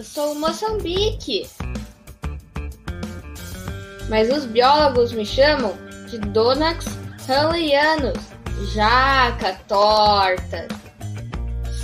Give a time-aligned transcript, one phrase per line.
[0.00, 1.46] eu sou Moçambique.
[4.08, 5.76] Mas os biólogos me chamam
[6.08, 6.86] de Donax
[7.28, 8.18] hanleyanus,
[8.72, 10.66] jaca torta.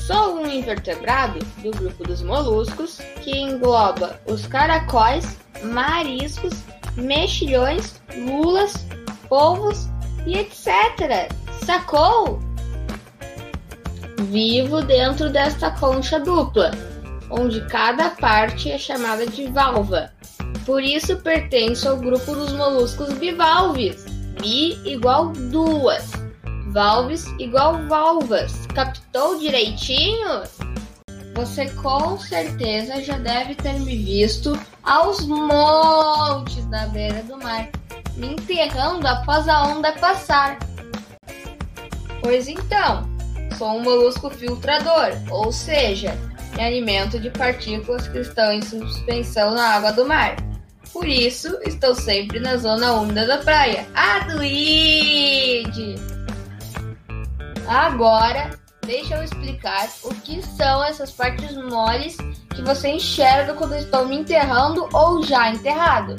[0.06, 6.54] Sou um invertebrado do grupo dos moluscos que engloba os caracóis, mariscos,
[6.96, 8.86] mexilhões, lulas,
[9.28, 9.88] polvos
[10.24, 11.30] e etc.
[11.66, 12.40] Sacou?
[14.30, 16.70] Vivo dentro desta concha dupla,
[17.30, 20.10] onde cada parte é chamada de valva.
[20.64, 24.04] Por isso pertenço ao grupo dos moluscos bivalves.
[24.40, 26.10] Bi igual duas,
[26.68, 28.66] valves igual valvas.
[28.74, 30.42] Captou direitinho?
[31.34, 37.68] Você com certeza já deve ter me visto aos montes na beira do mar,
[38.16, 40.58] me enterrando após a onda passar.
[42.22, 43.15] Pois então,
[43.56, 46.16] sou um molusco filtrador, ou seja,
[46.56, 50.36] me alimento de partículas que estão em suspensão na água do mar.
[50.92, 53.86] Por isso, estou sempre na zona úmida da praia.
[53.94, 55.96] Aduide!
[57.68, 62.16] Agora, deixa eu explicar o que são essas partes moles
[62.54, 66.16] que você enxerga quando estou me enterrando ou já enterrado.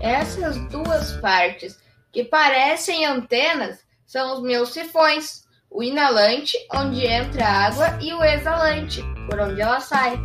[0.00, 1.78] Essas duas partes
[2.12, 8.24] que parecem antenas são os meus sifões, o inalante, onde entra a água, e o
[8.24, 10.18] exalante, por onde ela sai.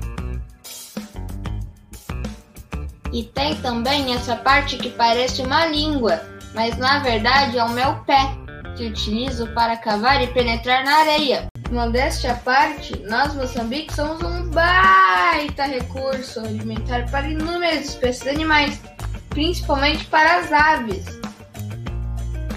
[3.13, 6.21] E tem também essa parte que parece uma língua,
[6.53, 8.35] mas na verdade é o meu pé,
[8.75, 11.47] que utilizo para cavar e penetrar na areia.
[11.71, 18.81] Modéstia à parte, nós Moçambique somos um baita recurso alimentar para inúmeras espécies de animais,
[19.29, 21.24] principalmente para as aves.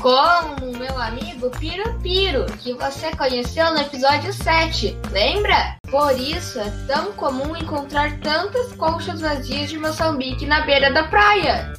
[0.00, 5.76] Como meu amigo Piro Piro, que você conheceu no episódio 7, lembra?
[5.90, 11.72] Por isso é tão comum encontrar tantas conchas vazias de Moçambique na beira da praia.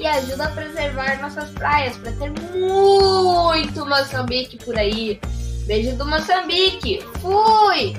[0.00, 5.20] E ajuda a preservar nossas praias para ter muito Moçambique por aí.
[5.66, 7.00] Beijo do Moçambique.
[7.20, 7.92] Fui!